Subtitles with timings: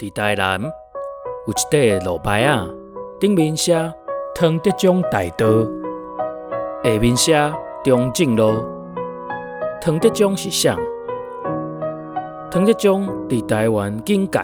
[0.00, 2.74] 伫台南有一块路牌仔，
[3.20, 3.74] 顶面写
[4.34, 5.46] 汤德宗大道，
[6.82, 7.52] 下面写
[7.84, 8.64] 中正路。
[9.78, 10.74] 汤德宗是谁？
[12.50, 14.40] 汤德宗伫台湾警界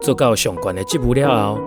[0.00, 1.58] 做到上悬的职务了后，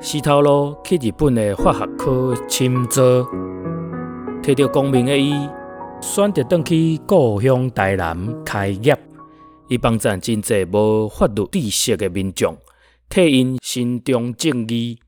[0.00, 3.02] 丝头路去日本的法学科深造，
[4.42, 5.48] 摕到功名的伊，
[6.00, 8.98] 选择转去故乡台南开业。
[9.72, 12.54] 伊帮助真济无法律知识的民众，
[13.08, 14.98] 替因伸张正义。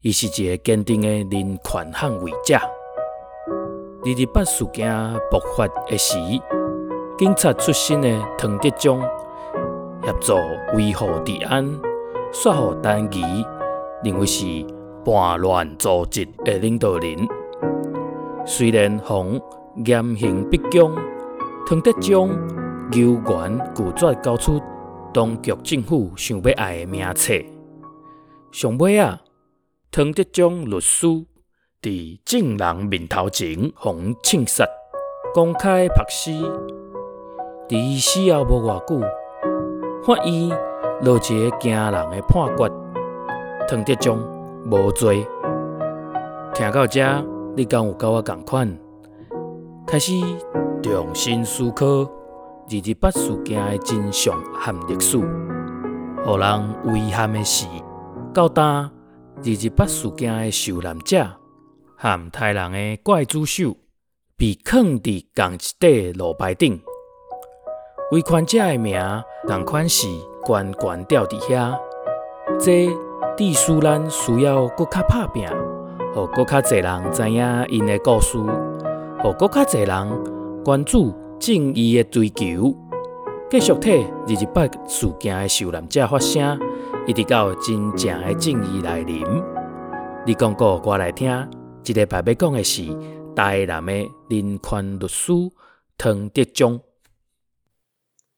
[0.00, 2.54] 伊是一个坚定的人权捍卫者。
[2.54, 4.88] 二二八事件
[5.28, 6.16] 爆发的时，
[7.18, 9.02] 警察出身的唐德宗
[10.04, 10.34] 协助
[10.76, 11.76] 维护治安，
[12.32, 13.44] 说服陈仪
[14.04, 14.44] 认为是
[15.04, 17.28] 叛乱组织的领导人。
[18.46, 19.40] 虽然逢
[19.84, 20.94] 严刑逼供，
[21.66, 22.30] 唐德宗。
[22.92, 24.60] 有缘拒绝交出
[25.14, 27.34] 当局政府想要爱的名册。
[28.50, 29.20] 上尾啊，
[29.90, 31.06] 唐德宗律师
[31.80, 34.64] 伫证人面头前互枪杀，
[35.32, 36.30] 公开曝尸。
[37.68, 39.00] 伫死后无偌久，
[40.04, 40.50] 法院
[41.00, 42.70] 落一个惊人的判决：
[43.68, 44.18] 唐德宗
[44.70, 45.26] 无罪。
[46.54, 47.02] 听到这，
[47.56, 48.78] 你敢有甲我同款？
[49.86, 50.12] 开始
[50.82, 51.86] 重新思考。
[52.72, 55.18] 二二八事件的真相和历史，
[56.24, 57.66] 让人遗憾的是，
[58.32, 58.88] 到今二
[59.44, 61.22] 二八事件的受难者
[61.98, 63.76] 和杀人的刽子手
[64.38, 66.80] 被藏伫同一块路牌顶，
[68.10, 68.98] 维权者的名
[69.46, 70.06] 同款是
[70.46, 71.78] 悬悬吊伫遐。
[72.58, 72.88] 这
[73.36, 81.14] 致使咱需要搁较拍拼，予搁较侪人知影因的故事，予搁较侪人关注。
[81.42, 82.72] 正义的追求，
[83.50, 86.56] 继续替二二八事件的受难者发声，
[87.04, 89.24] 一直到真正的正义来临。
[90.24, 91.28] 你讲过，我来听。
[91.82, 92.84] 这个白要讲的是
[93.34, 93.92] 台南的
[94.28, 95.32] 人权律师
[95.98, 96.80] 唐德宗。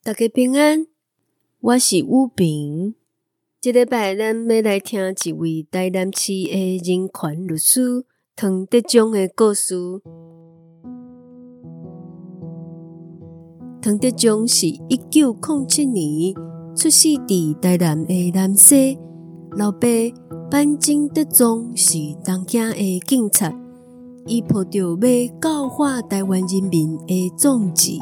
[0.03, 0.87] 大家平安，
[1.61, 2.95] 我是武平。
[3.61, 10.01] 这个白咱要来听一位台南市的人权律师唐德宗的故事。
[13.85, 16.35] 唐德宗是一九零七年
[16.75, 18.99] 出世伫台南的南西，
[19.59, 19.87] 老爸
[20.51, 23.55] 范金德宗是东京的警察，
[24.25, 27.99] 伊抱着要教化台湾人民的宗旨，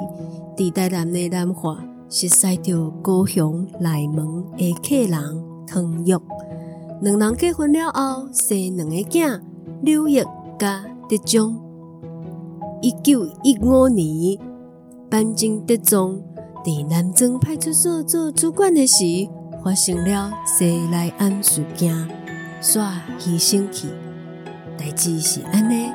[0.57, 6.17] 伫台南的南华，熟悉着高雄、内门的客人唐玉，
[7.01, 9.41] 两人结婚了后，生两个囝，
[9.83, 10.23] 刘玉
[10.57, 11.57] 甲德宗。
[12.81, 14.52] 一九一五年。
[15.13, 16.23] 范金德宗
[16.65, 19.05] 在南庄派出所做主管的时，
[19.63, 21.95] 发生了西来庵事件，
[22.63, 23.89] 煞牺牲去。
[24.79, 25.91] 代志是安尼，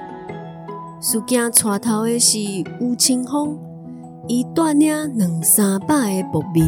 [1.02, 2.38] 事件带头的是
[2.80, 3.58] 吴清风，
[4.28, 6.64] 伊带领两三百个暴民，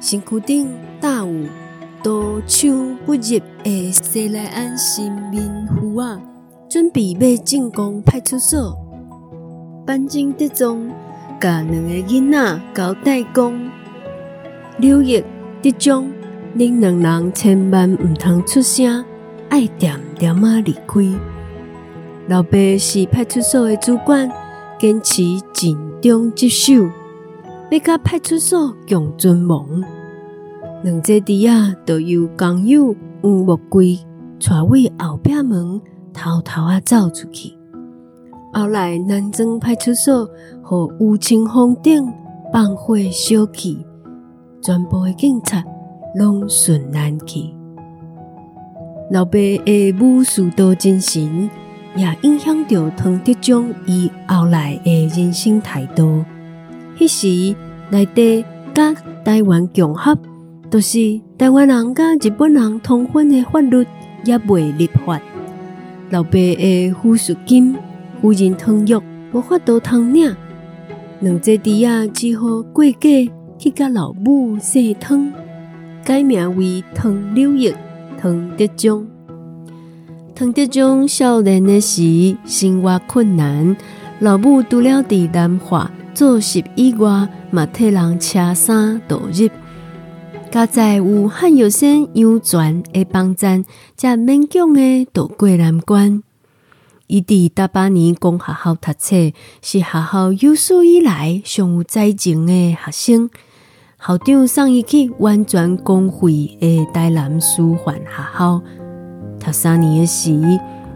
[0.00, 0.68] 身躯顶
[1.00, 1.46] 带有
[2.02, 6.20] 刀枪不入的西来庵新民符啊，
[6.68, 8.76] 准备要进攻派出所。
[9.86, 10.90] 范金德宗。
[11.42, 13.70] 甲两个囡仔交代讲，
[14.78, 15.20] 刘玉、
[15.60, 16.12] 德宗，
[16.56, 19.04] 恁两人千万毋通出声，
[19.48, 21.00] 爱点点仔离开。
[22.28, 24.30] 老爸是派出所的主管，
[24.78, 26.74] 坚持尽忠职守，
[27.72, 29.66] 要甲派出所共存亡。
[30.84, 33.98] 两姐弟仔都由工友黄木贵
[34.38, 35.80] 带为后壁门，
[36.14, 37.52] 偷偷啊走出去。
[38.54, 40.28] 后来南庄派出所
[40.62, 42.12] 和吴清峰等
[42.52, 43.78] 放火烧去，
[44.60, 45.64] 全部的警察
[46.14, 47.44] 拢顺难去。
[49.10, 51.48] 老爸的武士道精神
[51.96, 56.22] 也影响着唐德宗伊后来的人生态度。
[56.98, 57.56] 迄时
[57.90, 60.14] 内地甲台湾共合，
[60.68, 63.86] 都是台湾人甲日本人通婚的法律
[64.26, 65.18] 也未立法。
[66.10, 67.74] 老爸的抚恤金。
[68.22, 68.94] 无人唐玉
[69.32, 70.32] 无法度通领，
[71.18, 75.32] 两姐弟仔只好过继去甲老母洗汤，
[76.04, 77.74] 改名为唐刘玉、
[78.16, 79.04] 汤德宗。
[80.36, 83.76] 汤德宗少年的时生活困难，
[84.20, 89.50] 老母除了伫南华做事以外，嘛替人车衫度日。
[90.48, 93.64] 加在有汉有生养全的帮赞，
[93.96, 96.22] 才勉强的渡过难关。
[97.12, 99.14] 伊伫大八年公学校读册，
[99.60, 103.30] 是学校有史以来上有才情的学生。
[104.00, 108.62] 校长送伊去完全公费的台南师范学校
[109.38, 110.32] 读三年的时，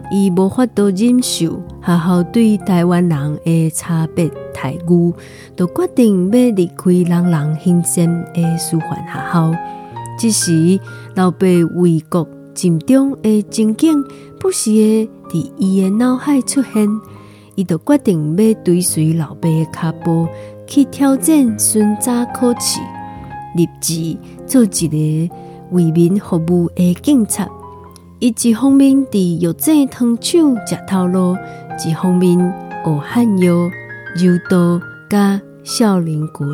[0.09, 5.13] 伊无法度忍受学校对台湾人的差别待遇，
[5.55, 9.53] 就决定要离开人人兴羡的师范学校。
[10.17, 10.79] 这时，
[11.13, 14.03] 老爸为国尽忠的情景
[14.39, 16.87] 不时的伫伊的脑海出现，
[17.55, 20.27] 伊就决定要追随老爸的脚步
[20.65, 22.79] 去挑战巡查考试，
[23.55, 24.87] 立志做一
[25.27, 25.35] 个
[25.71, 27.47] 为民服务的警察。
[28.19, 31.35] 伊一方面伫药剂糖厂食头路，
[31.85, 32.37] 一方面
[32.83, 33.53] 学汉药、
[34.15, 36.47] 柔道、甲少林拳。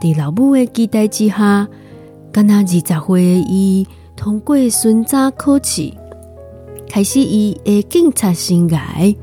[0.00, 1.68] 伫老母的期待之下，
[2.32, 5.92] 敢若二十岁的伊通过巡查考试，
[6.92, 9.16] 开始伊的警察生涯。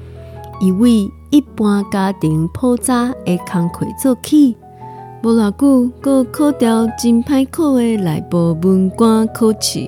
[0.59, 4.57] 伊为一般家庭普查的工课做起，
[5.21, 9.87] 无偌久，阁考掉真歹考的内部文官考试。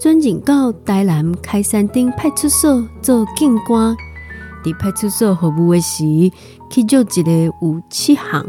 [0.00, 3.94] 转任到台南开山顶派出所做警官，
[4.64, 6.04] 伫派出所服务的时，
[6.70, 7.30] 去做一个
[7.60, 8.46] 有七项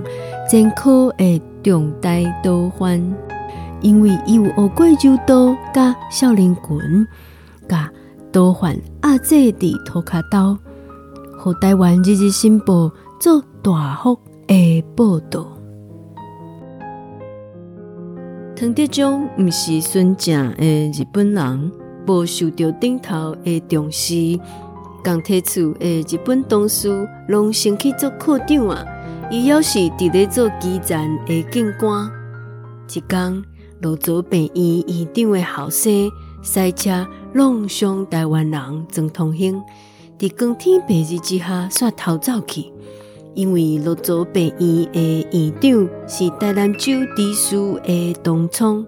[0.49, 2.09] 前科的重大
[2.41, 3.13] 盗犯，
[3.81, 7.07] 因为伊有学过柔道、甲少林拳，
[7.67, 7.91] 甲
[8.31, 10.57] 盗犯压制伫涂骹兜，
[11.37, 15.47] 互台湾日日新报做大幅的报道。
[18.55, 21.71] 唐德宗毋是纯正的日本人，
[22.05, 24.39] 无受到顶头的重视。
[25.01, 28.85] 刚提出的日本同事拢先去做科长啊，
[29.31, 32.11] 伊要是伫咧做基层的警官。
[32.93, 33.43] 一天，
[33.81, 36.11] 芦洲病院院长的后生
[36.43, 39.61] 赛车弄伤台湾人曾同兴，
[40.17, 42.71] 伫光天白日之下煞逃走去。
[43.35, 48.83] 因为芦洲病院的院长是台南州地事的东窗，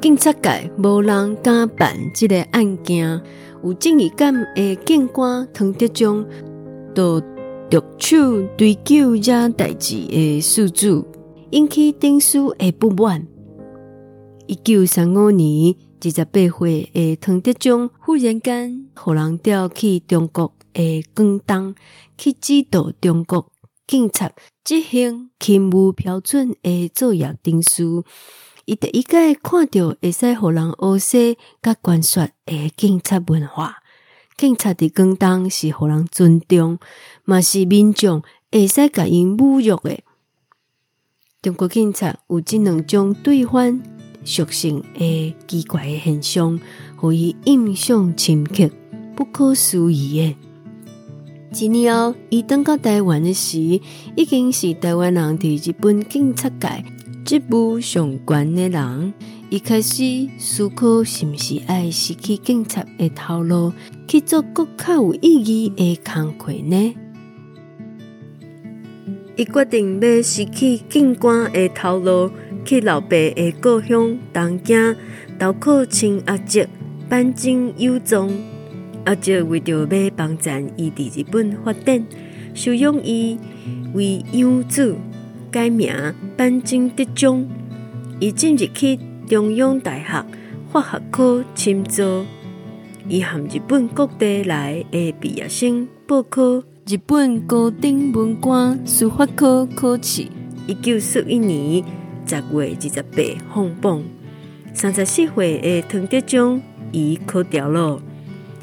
[0.00, 3.20] 警察界无人敢办这个案件。
[3.64, 6.24] 有正义感的警官唐德宗，
[6.94, 7.20] 都
[7.68, 8.16] 着手
[8.56, 11.04] 追究这代志的事主，
[11.50, 13.26] 引起定事的不满。
[14.46, 21.76] 一九三五年二十八岁的唐德宗忽然间，互人调去中国的广东，
[22.18, 23.52] 去指导中国。
[23.86, 24.32] 警察
[24.64, 27.84] 执行勤务标准的作业定序，
[28.64, 33.76] 伊第一个看到会使互人学习甲观说的警察文化。
[34.36, 36.80] 警察伫广东是互人尊重，
[37.24, 40.00] 嘛是民众会使甲因侮辱的。
[41.40, 43.80] 中国警察有这两种对犯
[44.24, 46.60] 属性的奇怪的现象，
[46.96, 48.70] 互伊印象深刻、
[49.14, 50.36] 不可思议的。
[51.54, 53.58] 一年后，伊登到台湾的时，
[54.16, 56.84] 已经是台湾人伫日本警察界
[57.24, 59.14] 职务上悬的人。
[59.50, 63.70] 伊开始思考，是毋是爱失去警察的头路，
[64.08, 66.94] 去做更较有意义的工课呢？
[69.36, 72.30] 伊决定要失去警官的头路，
[72.64, 74.96] 去老爸的故乡东京，
[75.38, 76.64] 投靠亲阿叔
[77.08, 78.30] 坂井有藏。
[79.04, 82.06] 阿叔为着要帮赞伊伫日本发展，
[82.54, 83.38] 收养伊
[83.94, 84.96] 为养子，
[85.50, 85.92] 改名
[86.36, 87.48] 坂井德宗。
[88.20, 90.24] 伊进入去中央大学
[90.70, 92.24] 法学科深造。
[93.08, 100.28] 伊含日本各地来的毕业生报考日本高等文官司法科考试。
[100.68, 101.84] 一九四一年
[102.26, 104.02] 十月二十八放榜，
[104.72, 106.62] 三十四岁的唐德宗
[106.92, 108.00] 伊考掉了。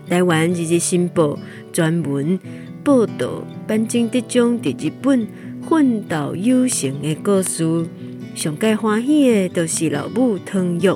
[0.07, 1.37] 台湾日日新报
[1.71, 2.39] 专门
[2.83, 5.27] 报道坂井德宗在日本
[5.61, 7.85] 奋斗有成的故事，
[8.33, 10.89] 上盖欢喜的都是老母唐玉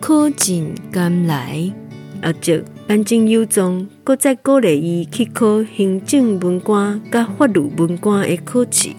[0.00, 1.72] 考进甘来，
[2.22, 8.90] 阿叔坂井有藏，搁再鼓励伊去考行政文官甲法律文官的考试。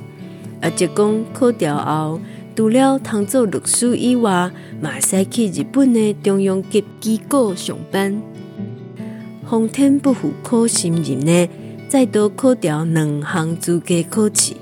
[0.62, 2.20] 阿叔讲考掉后，
[2.56, 4.50] 除了通做律师以外，
[4.82, 8.22] 嘛使去日本的中央级机构上班。
[9.44, 11.50] 皇天不负苦心人呢，
[11.90, 14.54] 再度考掉两项资格考试。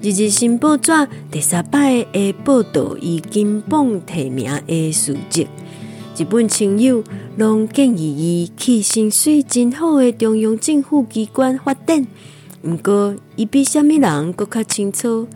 [0.00, 0.92] 日日新报纸
[1.30, 5.46] 第三摆的报道，以金榜题名的事迹。
[6.16, 7.04] 日本亲友
[7.36, 12.06] 拢建议伊去薪水真好的中央政府机关发展。
[12.62, 15.28] 毋过，伊比虾米人阁较清楚，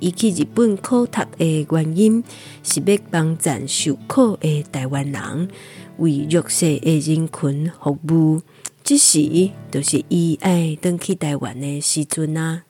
[0.00, 2.22] 伊去日本考读的原因，
[2.62, 5.48] 是要帮赞受苦的台湾人。
[5.98, 8.42] 为弱势的人群服务，
[8.84, 12.62] 这时都是伊爱登去台湾的时阵啊。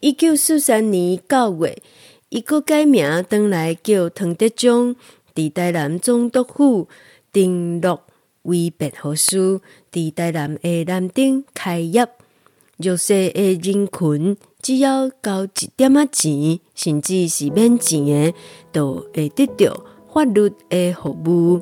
[0.00, 1.82] 一九四三年九月，
[2.30, 4.96] 伊阁改名转来叫唐德宗，
[5.34, 6.88] 伫台南总督府
[7.30, 8.00] 登录
[8.42, 9.60] 为辩护士，
[9.92, 12.08] 伫台南的南顶开业。
[12.78, 18.34] 弱势的人群只要交一点仔钱，甚至是免钱的，
[18.70, 21.60] 都会得到法律的服务。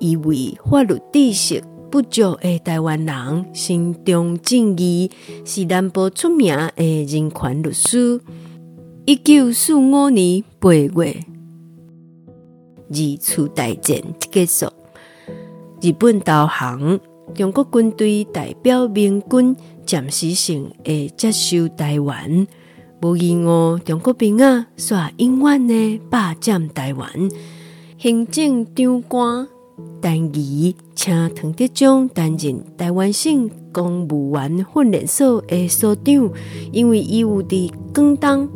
[0.00, 5.08] 伊为法律知识不足的台湾人，心中正义，
[5.44, 8.20] 是南部出名的人权律师。
[9.04, 11.24] 一九四五年八月，
[12.88, 14.66] 二次大战结束，
[15.80, 16.98] 日本投降，
[17.34, 19.56] 中国军队代表盟军
[19.92, 22.46] 暂时性会接收台湾。
[23.02, 27.06] 无意外，中国兵啊，煞永远的霸占台湾。
[27.98, 29.46] 行政长官。
[30.00, 36.30] 但伊请唐德宗担任台湾省公务员训练所的所长，
[36.72, 38.48] 因为伊有伫广东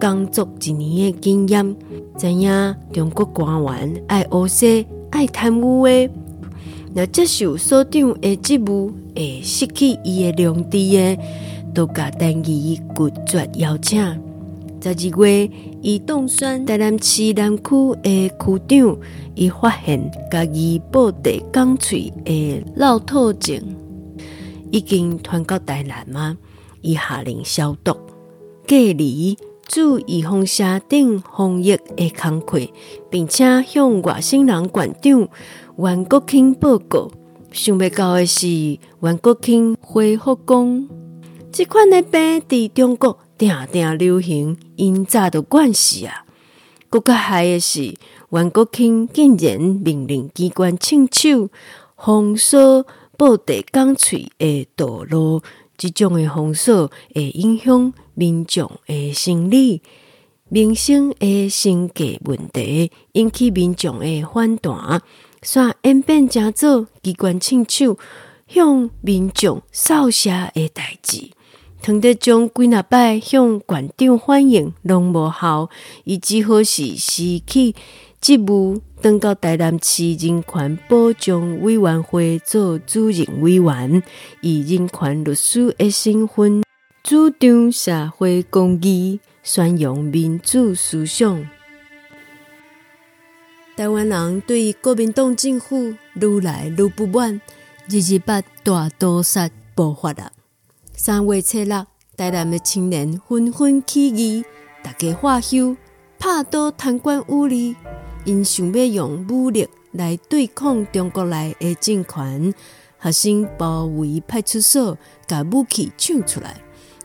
[0.00, 1.76] 工作一年的经验，
[2.16, 4.66] 知影中国官员爱乌色、
[5.10, 6.08] 爱贪污的，
[6.94, 11.18] 若接受所长的职务，会失去伊的良知的，
[11.74, 14.00] 都甲但伊拒绝邀请。
[14.80, 18.98] 十二月，伊当选台南市南区的区长。
[19.34, 23.60] 伊发现家己布袋港喙的老透症
[24.70, 26.36] 已经传到台南吗？
[26.82, 27.96] 伊下令消毒、
[28.68, 29.36] 隔离、
[29.66, 32.60] 注意放射等防疫的工作，
[33.10, 35.28] 并且向外省人馆长
[35.76, 37.10] 袁国庆报告。
[37.50, 38.46] 想不到的是，
[39.00, 40.88] 袁国庆回复讲，
[41.52, 46.24] 这款的病伫中国定定流行，因早就惯势啊。
[46.88, 47.94] 更加害的是。
[48.30, 51.48] 袁国庆竟然命令机关清手
[51.96, 52.84] 封锁
[53.16, 55.40] 布袋港喙的道路，
[55.76, 59.82] 这种的封锁会影响民众的生理、
[60.48, 65.00] 民生的生计问题，引起民众的反弹，
[65.44, 67.98] 煞演变成做机关清手
[68.48, 71.30] 向民众扫射的代志。
[71.82, 75.68] 唐德宗几若摆向馆长反映拢无效，
[76.04, 77.74] 伊只好是失去。
[78.22, 84.02] 职务转到台南市人权保障委员会做主任委员，
[84.40, 86.62] 以人权律师的身份
[87.02, 91.46] 主张社会公义，宣扬民主思想。
[93.76, 97.40] 台湾人对国民党政府愈来愈不满，
[97.88, 100.30] 日日把大屠杀爆发了。
[100.94, 101.70] 三月七日，
[102.16, 104.44] 台南的青年纷纷起义，
[104.80, 105.76] 大家化休，
[106.20, 107.74] 拍倒贪官污吏。
[108.24, 112.54] 因想要用武力来对抗中国来的政权，
[113.02, 116.62] 学生包围派出所，把武器抢出来，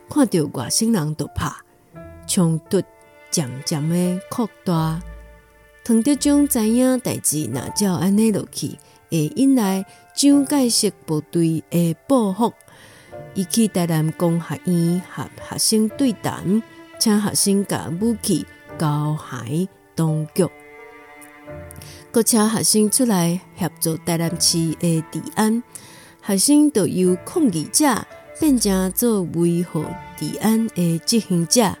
[0.08, 1.64] 看到外省人就怕，
[2.28, 2.80] 冲突
[3.28, 5.02] 渐渐的扩大。
[5.82, 8.78] 唐德宗知影代志，若照安尼落去，
[9.10, 9.84] 会引来
[10.14, 12.52] 蒋介石部队的报复。
[13.34, 16.62] 伊去台南工学院和学生对谈，
[16.98, 18.46] 请学生把武器
[18.78, 20.46] 交还当局。
[22.12, 25.62] 各请学生出来协助台南市的治安，
[26.24, 28.06] 学生就由抗议者
[28.38, 29.84] 变成做维护
[30.18, 31.76] 治安的执行者。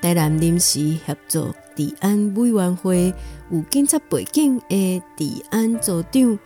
[0.00, 3.14] 台南临时协助治安委员会
[3.50, 6.38] 有警察背景的治安组长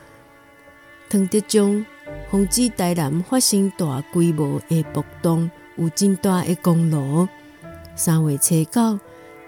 [1.10, 1.84] 唐德宗，
[2.30, 7.26] 防止台南发生大规模的暴动，有真大的功劳。
[7.96, 8.98] 三月初九，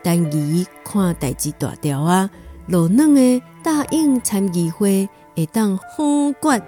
[0.02, 2.30] 但伊看代志大条啊。
[2.66, 6.62] 老嫩的答应参议会会当封决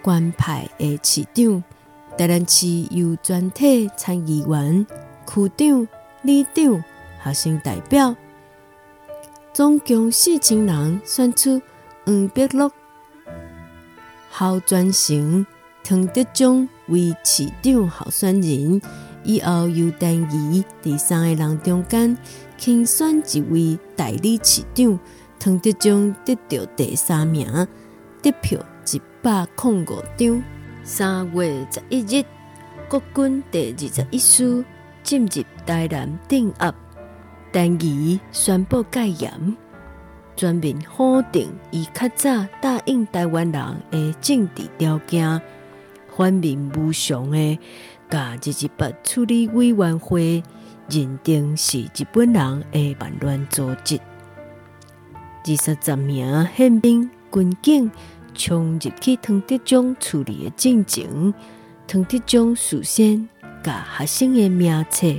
[0.00, 1.62] 官派的市长，
[2.16, 4.86] 台南市由全体参议员、
[5.26, 5.88] 区长、
[6.22, 6.82] 里长、
[7.24, 8.14] 学生代表，
[9.52, 11.60] 总共四千人选出
[12.06, 12.70] 黄碧禄、
[14.30, 15.44] 侯全成、
[15.82, 18.80] 唐德宗为市长候选人，
[19.24, 22.16] 以后由但伊第三个人中间
[22.56, 24.98] 竞选一位代理市长。
[25.40, 27.66] 唐德宗得到第三名，
[28.22, 28.60] 得票
[28.92, 30.42] 一百零五张。
[30.84, 32.24] 三月十一日，
[32.88, 34.64] 国军第二十一师
[35.02, 36.74] 进入台南镇压，
[37.52, 39.56] 但伊宣布戒严，
[40.36, 45.40] 全面否定伊较早答应台湾人的政治条件，
[46.16, 47.58] 反面无偿的，
[48.08, 50.42] 甲日日本处理委员会
[50.88, 53.98] 认定是日本人的叛乱组织。
[55.44, 57.90] 二十十名宪兵、军警
[58.34, 61.34] 冲入去唐德宗处理的进程，
[61.88, 63.28] 唐德宗事先
[63.62, 65.12] 甲学生的名册、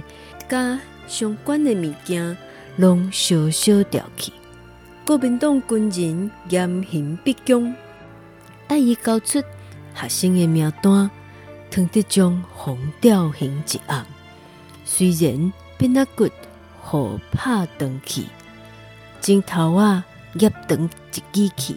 [0.47, 0.79] 甲
[1.11, 2.37] 相关的物件
[2.77, 4.31] 拢烧烧掉去。
[5.05, 7.75] 国民党军人严刑逼供，
[8.69, 9.43] 爱伊交出
[9.93, 11.11] 学生的名单，
[11.69, 14.05] 唐德宗封吊刑一案。
[14.85, 16.29] 虽然变阿骨
[16.81, 18.23] 互拍断去，
[19.19, 20.89] 镜头啊压断
[21.33, 21.75] 一支去，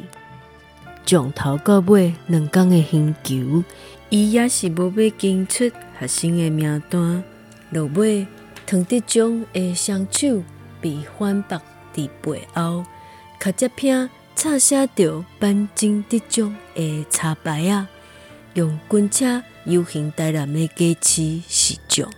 [1.05, 3.65] 从头到尾两工的刑求，
[4.11, 7.25] 伊也是无要交出学生的名单。
[7.71, 8.25] 落尾，
[8.67, 10.43] 唐德宗的双手
[10.81, 11.61] 被反绑
[11.95, 12.85] 伫背后。
[13.39, 17.89] 卡接片插写着班金德宗的插牌啊，
[18.55, 22.11] 用军车游行台南的街市示众。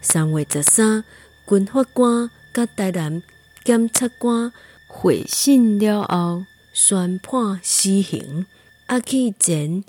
[0.00, 1.04] 三月十三，
[1.48, 3.22] 军法官甲台南
[3.64, 4.52] 检察官
[4.86, 8.46] 会审了后，宣判死刑。
[8.88, 9.82] 押去前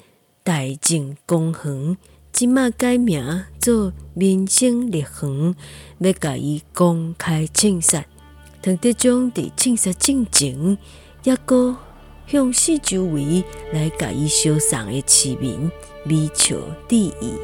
[0.43, 1.97] 大正公园，
[2.35, 5.55] 即马改名做民生乐园，
[5.99, 8.03] 要甲伊公开枪杀。
[8.61, 10.77] 唐德宗伫枪杀进前，
[11.23, 11.77] 抑阁
[12.27, 15.71] 向四周围来甲伊相送的市民
[16.07, 16.57] 微笑
[16.89, 17.35] 致意。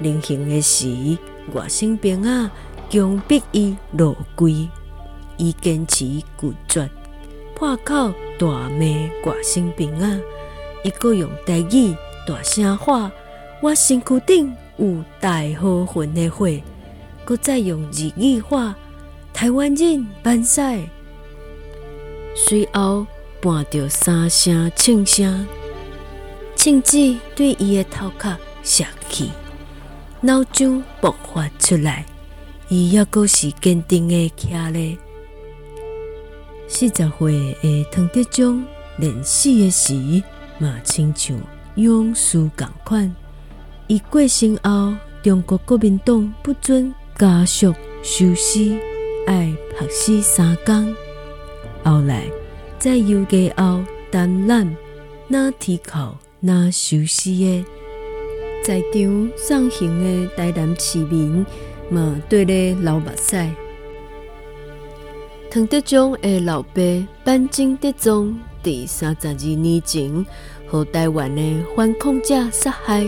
[0.00, 1.16] 临行的时，
[1.54, 2.50] 外省兵仔
[2.90, 4.68] 强逼伊落跪，
[5.38, 6.04] 伊坚持
[6.38, 6.90] 拒绝，
[7.54, 8.84] 破口大骂
[9.24, 10.20] 外省兵仔，
[10.84, 11.96] 伊阁用台语
[12.26, 13.10] 大声喊
[13.62, 16.48] ：“我身躯顶有大好运的火！”
[17.24, 18.74] 阁再用日语喊。
[19.32, 20.88] 台湾人万岁！
[22.34, 23.06] 随后
[23.40, 25.46] 伴着三声枪声，
[26.56, 29.28] 枪子对伊的头壳射去，
[30.20, 32.04] 脑浆爆发出来。
[32.68, 34.98] 伊抑阁是坚定的徛咧。
[36.68, 38.64] 四十岁的唐德宗
[38.98, 40.22] 临死的时，
[40.58, 41.40] 嘛亲像
[41.76, 43.14] 勇士共款。
[43.90, 48.78] 伊过身后，中国国民党不准家属收尸。
[49.26, 50.94] 爱拍死三工，
[51.82, 52.22] 后来
[52.78, 54.76] 在游街后担揽
[55.26, 57.64] 那铁口那收尸的，
[58.62, 61.44] 在场送行的台南市民
[61.88, 63.44] 嘛，对咧流目屎。
[65.50, 66.80] 唐德宗的老爸
[67.24, 70.24] 班金德宗，伫三十二年前，
[70.68, 71.42] 和台湾的
[71.76, 73.04] 反抗者杀害，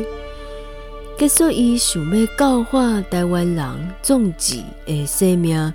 [1.23, 5.73] 结束伊想要教化台湾人壮志的生命。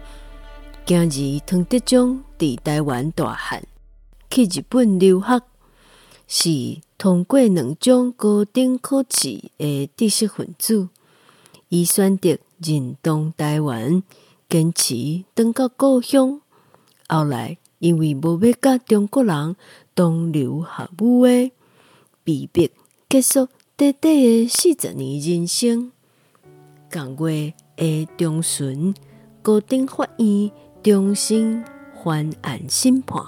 [0.85, 3.63] 今日唐德宗伫台湾大汉，
[4.29, 5.41] 去日本留学，
[6.27, 10.89] 是通过两种高等考试的知识分子。
[11.69, 14.03] 伊选择认同台湾，
[14.49, 16.41] 坚持返到故乡。
[17.07, 19.55] 后来因为无要甲中国人
[19.95, 21.53] 同流合污的，
[22.25, 22.69] 被逼
[23.07, 23.47] 结束
[23.79, 25.91] 短短的四十年人生。
[26.91, 28.95] 共月的中旬，
[29.43, 30.51] 高等法院。
[30.81, 31.63] 重新
[31.93, 33.21] 翻案审判，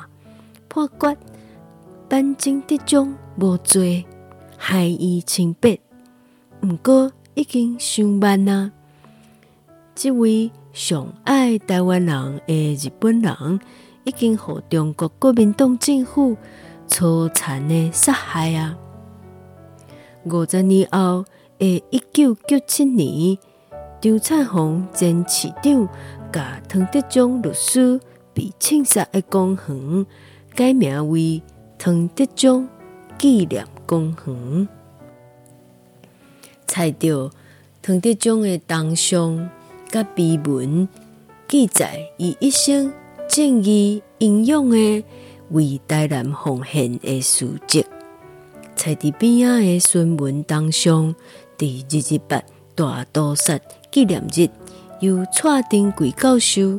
[0.70, 1.18] 判决
[2.08, 4.06] 班金德宗无罪，
[4.58, 5.78] 害伊清白。
[6.62, 8.72] 毋过已经伤晚啊！
[9.94, 13.60] 这位上爱台湾人的日本人，
[14.06, 16.38] 已经互中国国民党政府
[16.88, 18.78] 粗残的杀害啊！
[20.26, 21.26] 五十年后
[21.58, 23.38] 的一九九七年，
[24.02, 25.88] 张灿红前市长。
[26.32, 28.00] 甲唐德宗律师
[28.36, 30.06] 被枪杀的公园
[30.54, 31.42] 改名为
[31.80, 32.70] 唐德宗
[33.18, 34.68] 纪念公园，
[36.68, 37.32] 采着
[37.82, 39.50] 唐德宗的铜像
[39.90, 40.88] 甲碑文，
[41.48, 42.94] 记载伊一生
[43.28, 45.04] 正义英勇的
[45.50, 47.84] 为台南奉献的事迹。
[48.80, 51.14] 采伫边仔的孙文铜像，
[51.58, 52.44] 伫二二八
[52.76, 53.60] 大屠杀
[53.92, 54.50] 纪念日。
[55.02, 56.78] 由蔡丁贵教授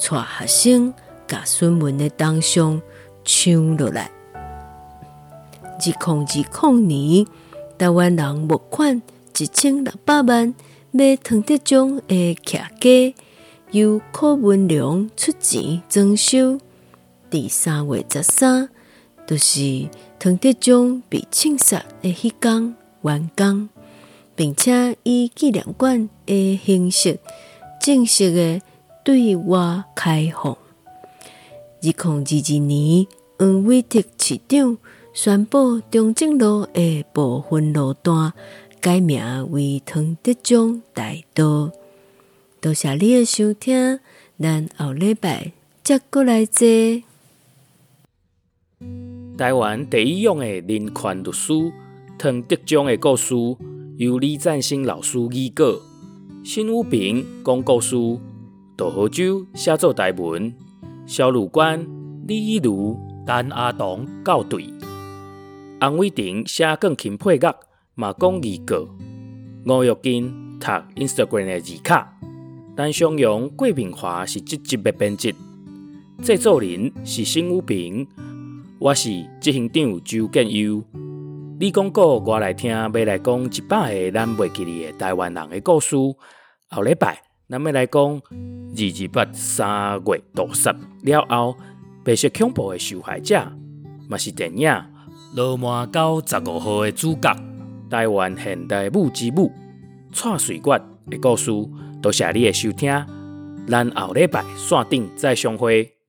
[0.00, 0.94] 带学生
[1.28, 2.80] 甲孙文的铜像
[3.22, 4.10] 抢落来。
[4.34, 7.26] 二零二零年，
[7.76, 9.02] 台湾人募款
[9.38, 10.54] 一千六百万
[10.90, 13.14] 买唐德宗的骑家，
[13.72, 16.58] 由柯文良出钱装修。
[17.28, 18.70] 第三月十三，
[19.26, 19.90] 就是
[20.24, 23.68] 唐德宗被枪杀的迄天完工，
[24.36, 27.18] 并且以纪念馆的形式。
[27.80, 28.62] 正式的
[29.04, 30.52] 对外开放。
[30.52, 30.58] 二
[31.80, 33.06] 零二二年，
[33.36, 34.78] 黄伟特市长
[35.12, 38.32] 宣布中正路的部分路段
[38.80, 41.72] 改名为唐德宗大道。
[42.60, 43.98] 多谢你的收听，
[44.40, 45.50] 咱后礼拜
[45.82, 46.64] 再过来坐。
[49.42, 51.52] 台湾第一勇的人权律师
[52.16, 53.34] 唐德章的故事，
[53.96, 55.64] 由李赞新老师拟稿。
[56.44, 57.96] 辛武平讲故事，
[58.76, 60.54] 杜河洲写作台文，
[61.06, 61.84] 萧汝官、
[62.28, 64.72] 李以儒、陈阿棠校对，
[65.80, 67.52] 洪伟霆写钢琴配乐，
[67.96, 68.86] 嘛讲预告。
[69.66, 72.16] 吴玉金读 Instagram 的字卡，
[72.76, 75.34] 陈松勇、郭明华是这集的编辑，
[76.22, 78.06] 制作人是辛武平，
[78.84, 80.82] 我是执行长周建优。
[81.60, 85.94] 你讲过我来听，要来讲一百个咱袂记哩的台湾人的故事。
[86.68, 91.56] 后礼拜咱要来讲二二八三月屠杀了后，
[92.04, 93.40] 白色恐怖的受害者，
[94.08, 94.68] 嘛是电影
[95.36, 97.32] 《罗马到十五号》的主角。
[97.88, 99.52] 台湾现代舞之母
[100.12, 101.52] 蔡水月的故事，
[102.02, 102.90] 多谢你的收听，
[103.68, 106.01] 咱后礼拜线顶再相会。